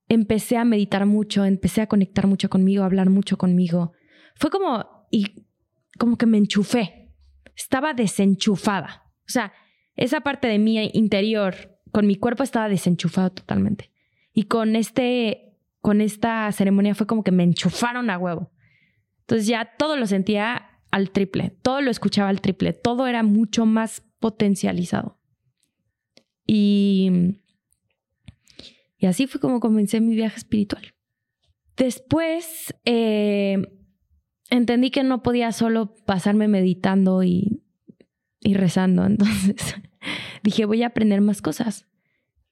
empecé 0.08 0.56
a 0.56 0.64
meditar 0.64 1.06
mucho, 1.06 1.44
empecé 1.44 1.80
a 1.80 1.86
conectar 1.86 2.26
mucho 2.26 2.48
conmigo, 2.48 2.82
a 2.82 2.86
hablar 2.86 3.10
mucho 3.10 3.36
conmigo. 3.36 3.92
Fue 4.36 4.50
como, 4.50 5.06
y 5.10 5.46
como 5.98 6.16
que 6.16 6.26
me 6.26 6.38
enchufé. 6.38 7.10
Estaba 7.56 7.94
desenchufada. 7.94 9.04
O 9.26 9.30
sea, 9.30 9.52
esa 9.96 10.20
parte 10.20 10.48
de 10.48 10.58
mi 10.58 10.90
interior 10.94 11.78
con 11.92 12.06
mi 12.06 12.16
cuerpo 12.16 12.42
estaba 12.42 12.68
desenchufado 12.68 13.30
totalmente. 13.30 13.90
Y 14.32 14.44
con 14.44 14.76
este, 14.76 15.54
con 15.80 16.00
esta 16.00 16.50
ceremonia 16.52 16.94
fue 16.94 17.06
como 17.06 17.22
que 17.22 17.32
me 17.32 17.44
enchufaron 17.44 18.10
a 18.10 18.18
huevo. 18.18 18.50
Entonces 19.20 19.46
ya 19.46 19.76
todo 19.76 19.96
lo 19.96 20.06
sentía 20.06 20.80
al 20.90 21.10
triple, 21.10 21.56
todo 21.62 21.80
lo 21.80 21.90
escuchaba 21.90 22.28
al 22.28 22.40
triple, 22.40 22.72
todo 22.72 23.06
era 23.06 23.22
mucho 23.22 23.66
más 23.66 24.02
potencializado. 24.18 25.18
Y, 26.46 27.38
y 28.98 29.06
así 29.06 29.26
fue 29.26 29.40
como 29.40 29.60
comencé 29.60 30.00
mi 30.00 30.14
viaje 30.14 30.38
espiritual. 30.38 30.94
Después 31.76 32.74
eh, 32.84 33.62
entendí 34.56 34.90
que 34.90 35.02
no 35.02 35.22
podía 35.22 35.50
solo 35.52 35.94
pasarme 36.04 36.46
meditando 36.46 37.22
y, 37.22 37.62
rezando, 38.42 39.04
entonces 39.06 39.76
dije 40.42 40.64
voy 40.64 40.82
a 40.82 40.88
aprender 40.88 41.20
más 41.20 41.40
cosas 41.42 41.86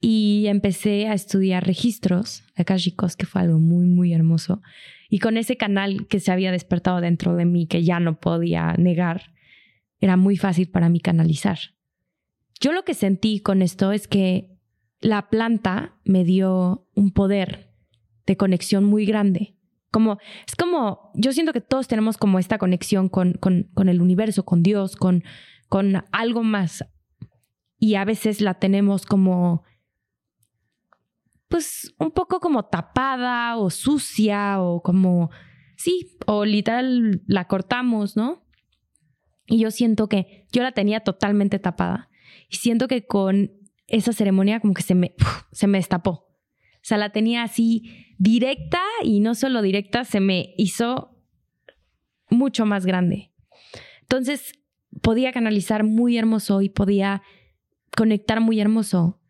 y 0.00 0.46
empecé 0.46 1.08
a 1.08 1.14
estudiar 1.14 1.66
registros 1.66 2.42
akashicos, 2.56 3.16
que 3.16 3.26
fue 3.26 3.42
algo 3.42 3.58
muy, 3.58 3.86
muy 3.86 4.14
hermoso. 4.14 4.62
Y 5.10 5.18
con 5.18 5.36
ese 5.36 5.56
canal 5.58 6.06
que 6.06 6.20
se 6.20 6.32
había 6.32 6.52
despertado 6.52 7.02
dentro 7.02 7.36
de 7.36 7.44
mí, 7.44 7.66
que 7.66 7.84
ya 7.84 8.00
no 8.00 8.18
podía 8.18 8.72
negar, 8.78 9.34
era 10.00 10.16
muy 10.16 10.38
fácil 10.38 10.70
para 10.70 10.88
mí 10.88 11.00
canalizar. 11.00 11.58
Yo 12.60 12.72
lo 12.72 12.84
que 12.84 12.94
sentí 12.94 13.40
con 13.40 13.60
esto 13.60 13.92
es 13.92 14.08
que 14.08 14.56
la 15.00 15.28
planta 15.28 15.96
me 16.04 16.24
dio 16.24 16.86
un 16.94 17.10
poder 17.10 17.74
de 18.26 18.38
conexión 18.38 18.84
muy 18.84 19.04
grande. 19.04 19.54
Como, 19.90 20.18
es 20.46 20.54
como, 20.56 21.10
yo 21.14 21.32
siento 21.32 21.52
que 21.52 21.60
todos 21.60 21.88
tenemos 21.88 22.16
como 22.16 22.38
esta 22.38 22.58
conexión 22.58 23.08
con, 23.08 23.32
con, 23.34 23.70
con 23.74 23.88
el 23.88 24.00
universo, 24.00 24.44
con 24.44 24.62
Dios, 24.62 24.96
con, 24.96 25.24
con 25.68 26.04
algo 26.12 26.42
más. 26.42 26.84
Y 27.78 27.96
a 27.96 28.04
veces 28.04 28.40
la 28.40 28.54
tenemos 28.54 29.06
como 29.06 29.64
pues 31.50 31.92
un 31.98 32.12
poco 32.12 32.38
como 32.38 32.64
tapada 32.66 33.56
o 33.56 33.70
sucia 33.70 34.62
o 34.62 34.82
como, 34.82 35.30
sí, 35.76 36.16
o 36.26 36.44
literal 36.44 37.22
la 37.26 37.48
cortamos, 37.48 38.16
¿no? 38.16 38.44
Y 39.46 39.58
yo 39.58 39.72
siento 39.72 40.08
que 40.08 40.46
yo 40.52 40.62
la 40.62 40.70
tenía 40.70 41.00
totalmente 41.00 41.58
tapada 41.58 42.08
y 42.48 42.56
siento 42.56 42.86
que 42.86 43.04
con 43.04 43.50
esa 43.88 44.12
ceremonia 44.12 44.60
como 44.60 44.74
que 44.74 44.82
se 44.82 44.94
me, 44.94 45.14
se 45.50 45.66
me 45.66 45.78
destapó. 45.78 46.29
O 46.82 46.82
sea, 46.82 46.98
la 46.98 47.10
tenía 47.10 47.42
así 47.42 48.14
directa 48.18 48.80
y 49.02 49.20
no 49.20 49.34
solo 49.34 49.62
directa, 49.62 50.04
se 50.04 50.20
me 50.20 50.54
hizo 50.56 51.16
mucho 52.30 52.66
más 52.66 52.86
grande. 52.86 53.32
Entonces 54.02 54.52
podía 55.02 55.32
canalizar 55.32 55.84
muy 55.84 56.16
hermoso 56.16 56.62
y 56.62 56.68
podía 56.68 57.22
conectar 57.94 58.40
muy 58.40 58.60
hermoso 58.60 59.20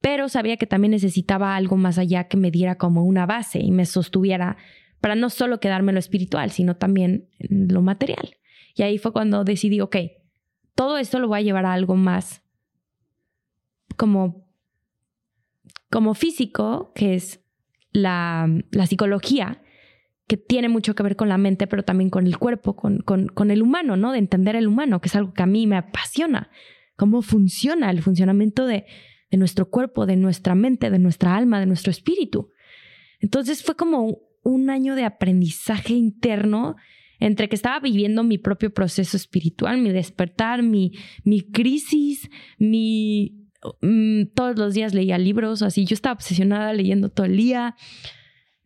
pero 0.00 0.28
sabía 0.28 0.56
que 0.56 0.66
también 0.66 0.92
necesitaba 0.92 1.56
algo 1.56 1.76
más 1.76 1.98
allá 1.98 2.24
que 2.24 2.36
me 2.36 2.50
diera 2.50 2.76
como 2.76 3.04
una 3.04 3.26
base 3.26 3.60
y 3.60 3.70
me 3.70 3.84
sostuviera 3.84 4.56
para 5.00 5.14
no 5.14 5.30
solo 5.30 5.60
quedarme 5.60 5.90
en 5.90 5.96
lo 5.96 6.00
espiritual, 6.00 6.50
sino 6.50 6.76
también 6.76 7.28
en 7.38 7.68
lo 7.68 7.82
material. 7.82 8.36
Y 8.74 8.82
ahí 8.82 8.98
fue 8.98 9.12
cuando 9.12 9.44
decidí, 9.44 9.80
ok, 9.80 9.96
todo 10.74 10.96
esto 10.96 11.18
lo 11.18 11.28
voy 11.28 11.40
a 11.40 11.42
llevar 11.42 11.66
a 11.66 11.72
algo 11.72 11.96
más 11.96 12.42
como, 13.96 14.49
como 15.90 16.14
físico, 16.14 16.92
que 16.94 17.14
es 17.14 17.40
la, 17.92 18.48
la 18.70 18.86
psicología, 18.86 19.62
que 20.26 20.36
tiene 20.36 20.68
mucho 20.68 20.94
que 20.94 21.02
ver 21.02 21.16
con 21.16 21.28
la 21.28 21.38
mente, 21.38 21.66
pero 21.66 21.82
también 21.82 22.08
con 22.08 22.26
el 22.26 22.38
cuerpo, 22.38 22.76
con, 22.76 22.98
con, 23.00 23.50
el 23.50 23.62
humano, 23.62 23.96
¿no? 23.96 24.12
De 24.12 24.18
entender 24.18 24.54
el 24.54 24.68
humano, 24.68 25.00
que 25.00 25.08
es 25.08 25.16
algo 25.16 25.34
que 25.34 25.42
a 25.42 25.46
mí 25.46 25.66
me 25.66 25.76
apasiona, 25.76 26.50
cómo 26.94 27.20
funciona 27.22 27.90
el 27.90 28.00
funcionamiento 28.00 28.64
de, 28.64 28.86
de 29.30 29.36
nuestro 29.36 29.68
cuerpo, 29.68 30.06
de 30.06 30.16
nuestra 30.16 30.54
mente, 30.54 30.88
de 30.88 31.00
nuestra 31.00 31.36
alma, 31.36 31.58
de 31.58 31.66
nuestro 31.66 31.90
espíritu. 31.90 32.52
Entonces 33.18 33.64
fue 33.64 33.74
como 33.74 34.18
un 34.44 34.70
año 34.70 34.94
de 34.94 35.04
aprendizaje 35.04 35.94
interno 35.94 36.76
entre 37.18 37.48
que 37.48 37.56
estaba 37.56 37.80
viviendo 37.80 38.22
mi 38.22 38.38
propio 38.38 38.72
proceso 38.72 39.16
espiritual, 39.16 39.78
mi 39.78 39.90
despertar, 39.90 40.62
mi, 40.62 40.92
mi 41.24 41.42
crisis, 41.42 42.30
mi... 42.58 43.39
Mm, 43.82 44.26
todos 44.34 44.58
los 44.58 44.74
días 44.74 44.94
leía 44.94 45.18
libros, 45.18 45.62
así 45.62 45.84
yo 45.84 45.94
estaba 45.94 46.14
obsesionada 46.14 46.72
leyendo 46.72 47.10
todo 47.10 47.26
el 47.26 47.36
día. 47.36 47.76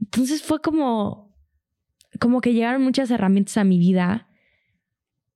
Entonces 0.00 0.42
fue 0.42 0.60
como, 0.60 1.36
como 2.20 2.40
que 2.40 2.52
llegaron 2.52 2.82
muchas 2.82 3.10
herramientas 3.10 3.56
a 3.56 3.64
mi 3.64 3.78
vida, 3.78 4.28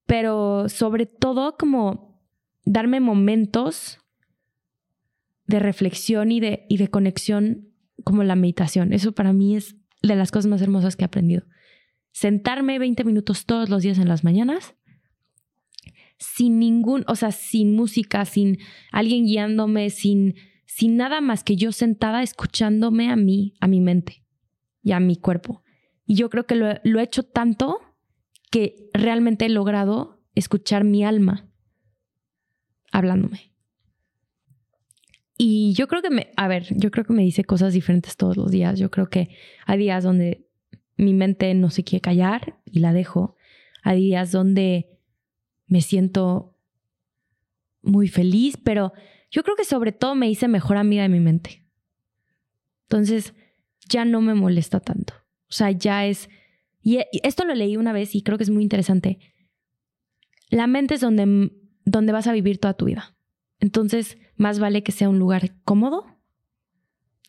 pero 0.06 0.68
sobre 0.68 1.06
todo 1.06 1.56
como 1.56 2.22
darme 2.64 3.00
momentos 3.00 3.98
de 5.46 5.58
reflexión 5.58 6.30
y 6.30 6.40
de, 6.40 6.66
y 6.68 6.76
de 6.76 6.88
conexión 6.88 7.68
como 8.04 8.22
la 8.22 8.36
meditación. 8.36 8.92
Eso 8.92 9.12
para 9.12 9.32
mí 9.32 9.56
es 9.56 9.76
de 10.02 10.14
las 10.14 10.30
cosas 10.30 10.48
más 10.48 10.62
hermosas 10.62 10.94
que 10.94 11.04
he 11.04 11.06
aprendido. 11.06 11.44
Sentarme 12.12 12.78
20 12.78 13.04
minutos 13.04 13.44
todos 13.46 13.68
los 13.68 13.82
días 13.82 13.98
en 13.98 14.08
las 14.08 14.24
mañanas 14.24 14.74
sin 16.18 16.58
ningún, 16.58 17.04
o 17.06 17.14
sea, 17.14 17.30
sin 17.32 17.74
música, 17.74 18.24
sin 18.24 18.58
alguien 18.92 19.24
guiándome, 19.24 19.90
sin, 19.90 20.34
sin 20.66 20.96
nada 20.96 21.20
más 21.20 21.44
que 21.44 21.56
yo 21.56 21.72
sentada 21.72 22.22
escuchándome 22.22 23.10
a 23.10 23.16
mí, 23.16 23.54
a 23.60 23.68
mi 23.68 23.80
mente 23.80 24.24
y 24.82 24.92
a 24.92 25.00
mi 25.00 25.16
cuerpo. 25.16 25.62
Y 26.06 26.14
yo 26.16 26.30
creo 26.30 26.46
que 26.46 26.54
lo, 26.54 26.66
lo 26.84 27.00
he 27.00 27.04
hecho 27.04 27.22
tanto 27.22 27.80
que 28.50 28.88
realmente 28.94 29.46
he 29.46 29.48
logrado 29.50 30.22
escuchar 30.34 30.84
mi 30.84 31.04
alma 31.04 31.48
hablándome. 32.90 33.52
Y 35.36 35.72
yo 35.74 35.86
creo 35.86 36.02
que 36.02 36.10
me, 36.10 36.32
a 36.36 36.48
ver, 36.48 36.66
yo 36.70 36.90
creo 36.90 37.04
que 37.04 37.12
me 37.12 37.22
dice 37.22 37.44
cosas 37.44 37.72
diferentes 37.72 38.16
todos 38.16 38.36
los 38.36 38.50
días. 38.50 38.78
Yo 38.78 38.90
creo 38.90 39.08
que 39.08 39.28
hay 39.66 39.78
días 39.78 40.02
donde 40.02 40.48
mi 40.96 41.14
mente 41.14 41.54
no 41.54 41.70
se 41.70 41.84
quiere 41.84 42.00
callar 42.00 42.58
y 42.64 42.80
la 42.80 42.92
dejo. 42.92 43.36
Hay 43.84 44.00
días 44.00 44.32
donde 44.32 44.97
me 45.68 45.80
siento 45.80 46.56
muy 47.82 48.08
feliz, 48.08 48.56
pero 48.62 48.92
yo 49.30 49.42
creo 49.42 49.56
que 49.56 49.64
sobre 49.64 49.92
todo 49.92 50.14
me 50.14 50.28
hice 50.28 50.48
mejor 50.48 50.76
amiga 50.76 51.02
de 51.02 51.08
mi 51.08 51.20
mente. 51.20 51.64
Entonces, 52.84 53.34
ya 53.88 54.04
no 54.04 54.20
me 54.20 54.34
molesta 54.34 54.80
tanto. 54.80 55.14
O 55.48 55.52
sea, 55.52 55.70
ya 55.70 56.06
es... 56.06 56.28
Y 56.82 57.00
esto 57.22 57.44
lo 57.44 57.54
leí 57.54 57.76
una 57.76 57.92
vez 57.92 58.14
y 58.14 58.22
creo 58.22 58.38
que 58.38 58.44
es 58.44 58.50
muy 58.50 58.62
interesante. 58.62 59.18
La 60.48 60.66
mente 60.66 60.94
es 60.94 61.00
donde, 61.00 61.52
donde 61.84 62.12
vas 62.12 62.26
a 62.26 62.32
vivir 62.32 62.58
toda 62.58 62.74
tu 62.74 62.86
vida. 62.86 63.14
Entonces, 63.60 64.16
más 64.36 64.58
vale 64.58 64.82
que 64.82 64.92
sea 64.92 65.08
un 65.08 65.18
lugar 65.18 65.60
cómodo 65.64 66.06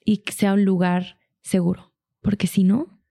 y 0.05 0.17
que 0.19 0.31
sea 0.31 0.53
un 0.53 0.63
lugar 0.63 1.19
seguro, 1.41 1.93
porque 2.21 2.47
si 2.47 2.63
no, 2.63 3.01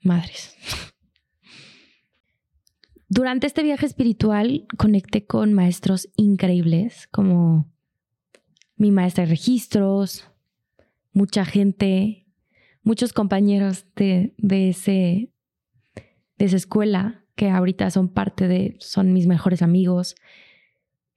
madres. 0.00 0.56
Durante 3.08 3.46
este 3.46 3.62
viaje 3.62 3.86
espiritual 3.86 4.66
conecté 4.76 5.26
con 5.26 5.52
maestros 5.52 6.08
increíbles, 6.16 7.06
como 7.12 7.70
mi 8.76 8.90
maestra 8.90 9.24
de 9.24 9.30
registros, 9.30 10.28
mucha 11.12 11.44
gente, 11.44 12.26
muchos 12.82 13.12
compañeros 13.12 13.86
de, 13.94 14.34
de, 14.38 14.70
ese, 14.70 15.30
de 16.36 16.44
esa 16.44 16.56
escuela 16.56 17.24
que 17.36 17.48
ahorita 17.48 17.90
son 17.90 18.08
parte 18.08 18.48
de, 18.48 18.76
son 18.80 19.12
mis 19.12 19.26
mejores 19.26 19.62
amigos. 19.62 20.16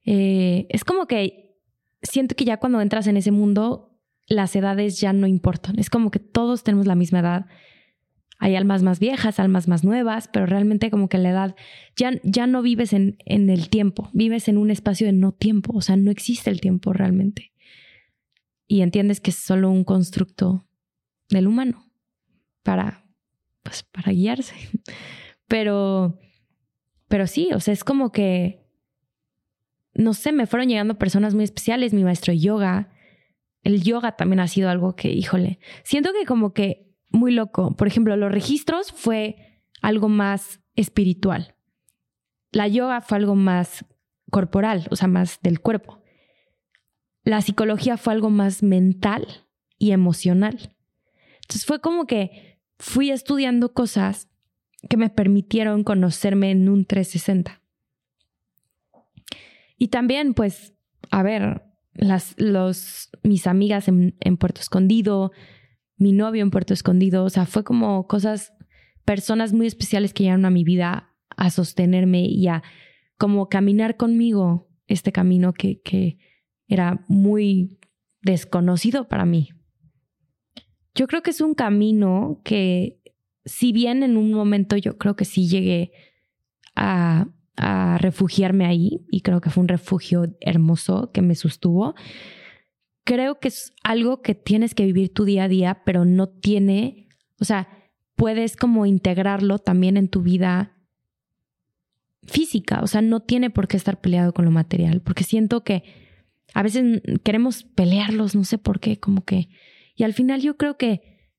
Eh, 0.04 0.66
es 0.70 0.84
como 0.84 1.06
que 1.06 1.56
siento 2.02 2.34
que 2.36 2.44
ya 2.44 2.58
cuando 2.58 2.80
entras 2.80 3.06
en 3.06 3.16
ese 3.16 3.30
mundo, 3.30 3.98
las 4.26 4.54
edades 4.54 5.00
ya 5.00 5.12
no 5.12 5.26
importan. 5.26 5.78
Es 5.78 5.90
como 5.90 6.10
que 6.10 6.20
todos 6.20 6.62
tenemos 6.62 6.86
la 6.86 6.94
misma 6.94 7.18
edad. 7.18 7.46
Hay 8.42 8.56
almas 8.56 8.82
más 8.82 8.98
viejas, 8.98 9.38
almas 9.38 9.68
más 9.68 9.84
nuevas, 9.84 10.28
pero 10.32 10.46
realmente 10.46 10.90
como 10.90 11.10
que 11.10 11.18
la 11.18 11.28
edad 11.28 11.56
ya, 11.94 12.12
ya 12.24 12.46
no 12.46 12.62
vives 12.62 12.94
en, 12.94 13.18
en 13.26 13.50
el 13.50 13.68
tiempo, 13.68 14.08
vives 14.14 14.48
en 14.48 14.56
un 14.56 14.70
espacio 14.70 15.06
de 15.06 15.12
no 15.12 15.32
tiempo, 15.32 15.76
o 15.76 15.82
sea, 15.82 15.96
no 15.96 16.10
existe 16.10 16.48
el 16.50 16.60
tiempo 16.60 16.94
realmente. 16.94 17.52
Y 18.66 18.80
entiendes 18.80 19.20
que 19.20 19.30
es 19.30 19.36
solo 19.36 19.70
un 19.70 19.84
constructo 19.84 20.66
del 21.28 21.48
humano 21.48 21.92
para, 22.62 23.04
pues, 23.62 23.82
para 23.82 24.12
guiarse. 24.12 24.54
Pero, 25.48 26.16
pero 27.08 27.26
sí, 27.26 27.48
o 27.52 27.58
sea, 27.58 27.74
es 27.74 27.82
como 27.82 28.12
que, 28.12 28.64
no 29.94 30.14
sé, 30.14 30.30
me 30.30 30.46
fueron 30.46 30.68
llegando 30.68 30.96
personas 30.96 31.34
muy 31.34 31.42
especiales, 31.42 31.92
mi 31.92 32.04
maestro 32.04 32.32
yoga. 32.32 32.92
El 33.64 33.82
yoga 33.82 34.14
también 34.14 34.38
ha 34.38 34.46
sido 34.46 34.70
algo 34.70 34.94
que, 34.94 35.10
híjole, 35.10 35.58
siento 35.82 36.10
que 36.12 36.24
como 36.24 36.54
que 36.54 36.89
muy 37.10 37.32
loco. 37.32 37.76
Por 37.76 37.86
ejemplo, 37.86 38.16
los 38.16 38.32
registros 38.32 38.92
fue 38.92 39.62
algo 39.82 40.08
más 40.08 40.60
espiritual. 40.76 41.54
La 42.52 42.68
yoga 42.68 43.00
fue 43.00 43.18
algo 43.18 43.34
más 43.34 43.84
corporal, 44.30 44.86
o 44.90 44.96
sea, 44.96 45.08
más 45.08 45.40
del 45.42 45.60
cuerpo. 45.60 46.02
La 47.22 47.42
psicología 47.42 47.96
fue 47.96 48.12
algo 48.12 48.30
más 48.30 48.62
mental 48.62 49.26
y 49.78 49.92
emocional. 49.92 50.74
Entonces 51.42 51.66
fue 51.66 51.80
como 51.80 52.06
que 52.06 52.60
fui 52.78 53.10
estudiando 53.10 53.72
cosas 53.72 54.28
que 54.88 54.96
me 54.96 55.10
permitieron 55.10 55.84
conocerme 55.84 56.50
en 56.50 56.68
un 56.68 56.86
360. 56.86 57.60
Y 59.76 59.88
también, 59.88 60.34
pues, 60.34 60.74
a 61.10 61.22
ver, 61.22 61.62
las, 61.94 62.34
los, 62.38 63.10
mis 63.22 63.46
amigas 63.46 63.88
en, 63.88 64.16
en 64.20 64.36
Puerto 64.36 64.60
Escondido, 64.60 65.32
mi 66.00 66.12
novio 66.12 66.42
en 66.42 66.50
Puerto 66.50 66.72
Escondido, 66.72 67.24
o 67.24 67.30
sea, 67.30 67.44
fue 67.46 67.62
como 67.62 68.08
cosas, 68.08 68.54
personas 69.04 69.52
muy 69.52 69.66
especiales 69.66 70.14
que 70.14 70.24
llegaron 70.24 70.46
a 70.46 70.50
mi 70.50 70.64
vida 70.64 71.10
a 71.36 71.50
sostenerme 71.50 72.22
y 72.22 72.48
a 72.48 72.62
como 73.18 73.48
caminar 73.48 73.96
conmigo 73.96 74.70
este 74.86 75.12
camino 75.12 75.52
que, 75.52 75.82
que 75.82 76.18
era 76.68 77.04
muy 77.06 77.78
desconocido 78.22 79.08
para 79.08 79.26
mí. 79.26 79.50
Yo 80.94 81.06
creo 81.06 81.22
que 81.22 81.30
es 81.30 81.42
un 81.42 81.54
camino 81.54 82.40
que, 82.44 83.00
si 83.44 83.72
bien 83.72 84.02
en 84.02 84.16
un 84.16 84.32
momento 84.32 84.76
yo 84.76 84.96
creo 84.96 85.16
que 85.16 85.26
sí 85.26 85.48
llegué 85.48 85.92
a, 86.74 87.28
a 87.56 87.98
refugiarme 87.98 88.64
ahí, 88.64 89.04
y 89.10 89.20
creo 89.20 89.42
que 89.42 89.50
fue 89.50 89.60
un 89.60 89.68
refugio 89.68 90.34
hermoso 90.40 91.10
que 91.12 91.20
me 91.20 91.34
sostuvo, 91.34 91.94
creo 93.04 93.40
que 93.40 93.48
es 93.48 93.72
algo 93.82 94.22
que 94.22 94.34
tienes 94.34 94.74
que 94.74 94.84
vivir 94.84 95.12
tu 95.12 95.24
día 95.24 95.44
a 95.44 95.48
día, 95.48 95.82
pero 95.84 96.04
no 96.04 96.28
tiene, 96.28 97.08
o 97.40 97.44
sea, 97.44 97.68
puedes 98.14 98.56
como 98.56 98.86
integrarlo 98.86 99.58
también 99.58 99.96
en 99.96 100.08
tu 100.08 100.22
vida 100.22 100.76
física, 102.24 102.80
o 102.82 102.86
sea, 102.86 103.02
no 103.02 103.20
tiene 103.20 103.50
por 103.50 103.66
qué 103.66 103.76
estar 103.76 104.00
peleado 104.00 104.32
con 104.32 104.44
lo 104.44 104.50
material, 104.50 105.00
porque 105.00 105.24
siento 105.24 105.64
que 105.64 105.82
a 106.54 106.62
veces 106.62 107.02
queremos 107.22 107.64
pelearlos, 107.64 108.34
no 108.34 108.44
sé 108.44 108.58
por 108.58 108.80
qué, 108.80 108.98
como 108.98 109.24
que, 109.24 109.48
y 109.94 110.04
al 110.04 110.12
final 110.12 110.40
yo 110.40 110.56
creo 110.56 110.76
que 110.76 111.30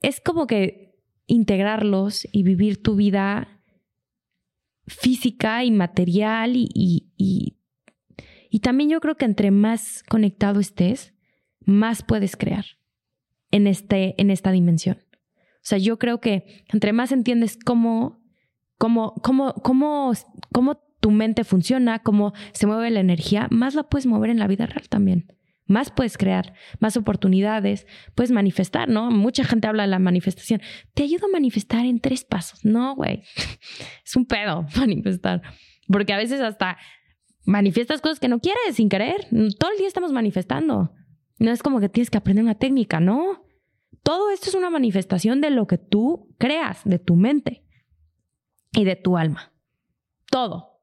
es 0.00 0.20
como 0.20 0.46
que 0.46 0.96
integrarlos 1.26 2.26
y 2.32 2.42
vivir 2.42 2.82
tu 2.82 2.96
vida 2.96 3.62
física 4.86 5.64
y 5.64 5.70
material 5.70 6.56
y, 6.56 6.68
y, 7.16 7.57
también 8.60 8.90
yo 8.90 9.00
creo 9.00 9.16
que 9.16 9.24
entre 9.24 9.50
más 9.50 10.02
conectado 10.08 10.60
estés, 10.60 11.14
más 11.64 12.02
puedes 12.02 12.36
crear 12.36 12.64
en, 13.50 13.66
este, 13.66 14.14
en 14.20 14.30
esta 14.30 14.50
dimensión. 14.50 14.98
O 15.36 15.68
sea, 15.68 15.78
yo 15.78 15.98
creo 15.98 16.20
que 16.20 16.64
entre 16.68 16.92
más 16.92 17.12
entiendes 17.12 17.58
cómo, 17.62 18.22
cómo, 18.78 19.14
cómo, 19.22 19.54
cómo, 19.54 20.12
cómo 20.52 20.76
tu 21.00 21.10
mente 21.10 21.44
funciona, 21.44 22.00
cómo 22.00 22.32
se 22.52 22.66
mueve 22.66 22.90
la 22.90 23.00
energía, 23.00 23.48
más 23.50 23.74
la 23.74 23.84
puedes 23.84 24.06
mover 24.06 24.30
en 24.30 24.38
la 24.38 24.46
vida 24.46 24.66
real 24.66 24.88
también. 24.88 25.34
Más 25.66 25.90
puedes 25.90 26.16
crear, 26.16 26.54
más 26.80 26.96
oportunidades, 26.96 27.86
puedes 28.14 28.30
manifestar, 28.30 28.88
¿no? 28.88 29.10
Mucha 29.10 29.44
gente 29.44 29.68
habla 29.68 29.82
de 29.82 29.90
la 29.90 29.98
manifestación. 29.98 30.62
Te 30.94 31.02
ayudo 31.02 31.26
a 31.26 31.30
manifestar 31.30 31.84
en 31.84 32.00
tres 32.00 32.24
pasos. 32.24 32.64
No, 32.64 32.94
güey. 32.94 33.22
Es 34.04 34.16
un 34.16 34.24
pedo 34.24 34.66
manifestar. 34.76 35.42
Porque 35.86 36.14
a 36.14 36.16
veces 36.16 36.40
hasta 36.40 36.78
manifiestas 37.48 38.02
cosas 38.02 38.20
que 38.20 38.28
no 38.28 38.40
quieres 38.40 38.74
sin 38.74 38.90
querer. 38.90 39.26
Todo 39.58 39.70
el 39.72 39.78
día 39.78 39.88
estamos 39.88 40.12
manifestando. 40.12 40.92
No 41.38 41.50
es 41.50 41.62
como 41.62 41.80
que 41.80 41.88
tienes 41.88 42.10
que 42.10 42.18
aprender 42.18 42.44
una 42.44 42.56
técnica, 42.56 43.00
no. 43.00 43.42
Todo 44.02 44.30
esto 44.30 44.50
es 44.50 44.54
una 44.54 44.68
manifestación 44.68 45.40
de 45.40 45.48
lo 45.50 45.66
que 45.66 45.78
tú 45.78 46.34
creas, 46.38 46.82
de 46.84 46.98
tu 46.98 47.16
mente 47.16 47.64
y 48.72 48.84
de 48.84 48.96
tu 48.96 49.16
alma. 49.16 49.52
Todo. 50.30 50.82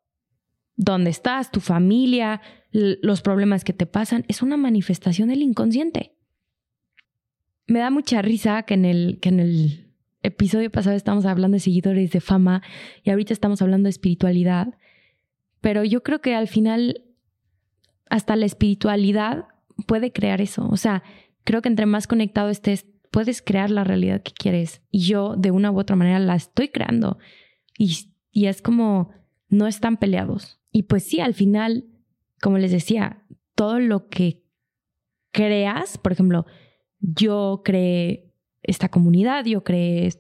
Donde 0.76 1.12
estás, 1.12 1.52
tu 1.52 1.60
familia, 1.60 2.42
los 2.72 3.22
problemas 3.22 3.64
que 3.64 3.74
te 3.74 3.86
pasan, 3.86 4.26
es 4.28 4.42
una 4.42 4.58
manifestación 4.58 5.30
del 5.30 5.44
inconsciente. 5.44 6.18
Me 7.68 7.80
da 7.80 7.92
mucha 7.92 8.24
risa 8.24 8.64
que 8.64 8.74
en 8.74 8.86
el, 8.86 9.20
que 9.22 9.30
en 9.30 9.40
el 9.40 9.94
episodio 10.24 10.72
pasado 10.72 10.96
estamos 10.96 11.26
hablando 11.26 11.56
de 11.56 11.60
seguidores 11.60 12.12
de 12.12 12.22
fama 12.22 12.64
y 13.04 13.12
ahorita 13.12 13.34
estamos 13.34 13.62
hablando 13.62 13.86
de 13.86 13.92
espiritualidad 13.92 14.76
pero 15.66 15.84
yo 15.84 16.04
creo 16.04 16.22
que 16.22 16.36
al 16.36 16.48
final 16.48 17.02
hasta 18.08 18.36
la 18.36 18.46
espiritualidad 18.46 19.46
puede 19.88 20.12
crear 20.12 20.40
eso. 20.40 20.68
O 20.70 20.78
sea, 20.78 21.02
creo 21.44 21.64
que 21.64 21.70
entre 21.70 21.88
más 21.88 22.06
conectado 22.06 22.52
estés, 22.52 22.86
puedes 23.10 23.42
crear 23.42 23.72
la 23.72 23.84
realidad 23.84 24.22
que 24.22 24.32
quieres. 24.32 24.84
Y 24.92 25.08
yo 25.08 25.36
de 25.36 25.50
una 25.50 25.72
u 25.72 25.80
otra 25.80 25.96
manera 25.96 26.20
la 26.20 26.36
estoy 26.36 26.68
creando. 26.68 27.18
Y, 27.80 28.12
y 28.30 28.46
es 28.46 28.62
como, 28.62 29.10
no 29.50 29.66
están 29.66 29.98
peleados. 29.98 30.60
Y 30.72 30.84
pues 30.84 31.02
sí, 31.02 31.20
al 31.20 31.34
final, 31.34 31.86
como 32.44 32.60
les 32.60 32.70
decía, 32.70 33.26
todo 33.56 33.80
lo 33.80 34.08
que 34.08 34.44
creas, 35.32 35.98
por 35.98 36.12
ejemplo, 36.12 36.46
yo 37.00 37.64
creé 37.66 38.36
esta 38.62 38.90
comunidad, 38.90 39.46
yo 39.46 39.64
creé, 39.64 40.14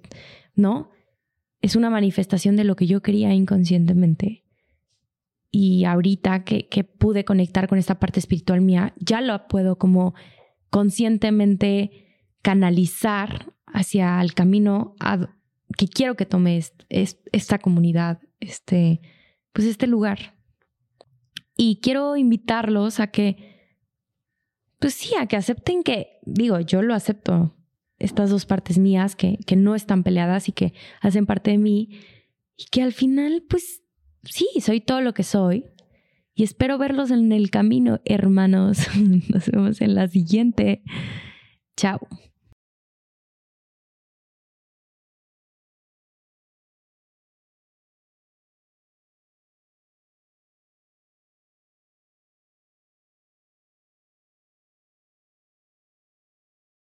¿no? 0.55 0.89
Es 1.61 1.75
una 1.75 1.91
manifestación 1.91 2.55
de 2.55 2.63
lo 2.63 2.75
que 2.75 2.87
yo 2.87 3.03
quería 3.03 3.31
inconscientemente 3.31 4.44
y 5.57 5.85
ahorita 5.85 6.43
que, 6.43 6.83
pude 6.83 7.23
conectar 7.23 7.69
con 7.69 7.77
esta 7.77 7.97
parte 7.97 8.19
espiritual 8.19 8.59
mía, 8.59 8.93
ya 8.99 9.21
lo 9.21 9.47
puedo 9.47 9.77
como 9.77 10.13
conscientemente 10.69 12.27
canalizar 12.41 13.53
hacia 13.65 14.19
el 14.21 14.33
camino 14.33 14.97
que 15.77 15.87
quiero 15.87 16.15
que 16.15 16.25
tome 16.25 16.61
esta 16.89 17.59
comunidad, 17.59 18.19
este, 18.41 18.99
pues 19.53 19.65
este 19.65 19.87
lugar. 19.87 20.35
Y 21.55 21.79
quiero 21.81 22.17
invitarlos 22.17 22.99
a 22.99 23.07
que, 23.07 23.37
pues 24.79 24.93
sí, 24.93 25.15
a 25.17 25.25
que 25.25 25.37
acepten 25.37 25.83
que, 25.83 26.19
digo, 26.25 26.59
yo 26.59 26.81
lo 26.81 26.93
acepto, 26.93 27.55
estas 27.97 28.29
dos 28.29 28.45
partes 28.45 28.77
mías 28.77 29.15
que, 29.15 29.37
que 29.47 29.55
no 29.55 29.73
están 29.73 30.03
peleadas 30.03 30.49
y 30.49 30.51
que 30.51 30.73
hacen 30.99 31.25
parte 31.25 31.51
de 31.51 31.59
mí, 31.59 32.01
y 32.57 32.65
que 32.65 32.81
al 32.81 32.91
final, 32.91 33.45
pues 33.49 33.84
sí, 34.29 34.47
soy 34.61 34.81
todo 34.81 35.01
lo 35.01 35.13
que 35.13 35.23
soy. 35.23 35.65
Y 36.33 36.43
espero 36.43 36.77
verlos 36.77 37.11
en 37.11 37.31
el 37.31 37.49
camino, 37.49 38.01
hermanos. 38.03 38.87
Nos 39.29 39.49
vemos 39.49 39.81
en 39.81 39.95
la 39.95 40.07
siguiente. 40.07 40.83
Chao. 41.77 41.99